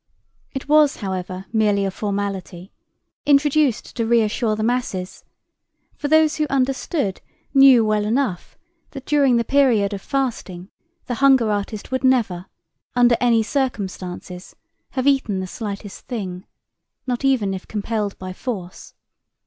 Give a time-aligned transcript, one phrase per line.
[0.51, 2.71] It was, however, merely a formality,
[3.27, 5.23] introduced to reassure the masses,
[5.95, 7.21] for those who understood
[7.53, 8.57] knew well enough
[8.93, 10.71] that during the period of fasting
[11.05, 12.47] the hunger artist would never,
[12.95, 14.55] under any circumstances,
[14.89, 16.47] have eaten the slightest thing,
[17.05, 18.95] not even if compelled by force.